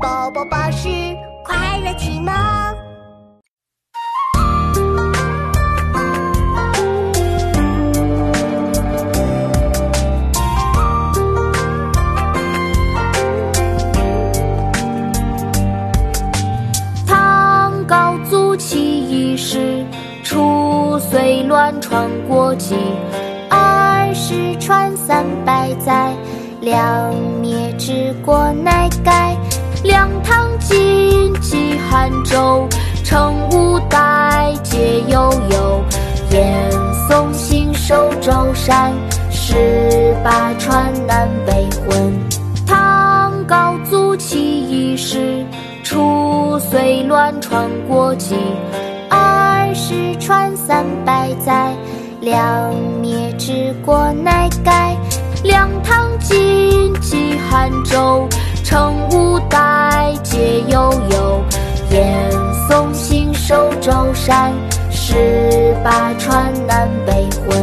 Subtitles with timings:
[0.00, 0.88] 宝宝巴士
[1.44, 2.32] 快乐启蒙。
[17.06, 19.84] 唐高祖起义时，
[20.22, 22.76] 初岁乱传国际，
[23.50, 26.14] 二十传三百载，
[26.60, 29.36] 两灭之国乃改。
[29.84, 32.68] 两唐晋冀汉周，
[33.04, 35.84] 成五代皆悠悠。
[36.30, 36.70] 严
[37.08, 38.92] 嵩兴收舟山，
[39.30, 42.12] 十八传南北混。
[42.66, 45.44] 唐高祖起义时，
[45.82, 48.36] 初岁乱传国际，
[49.08, 51.74] 二十传三百载，
[52.20, 54.94] 两灭之国乃改。
[55.44, 58.28] 两唐晋冀汉周，
[58.64, 59.58] 成五代
[62.68, 64.52] 送行收舟山，
[64.90, 67.14] 十八川南北
[67.48, 67.57] 回。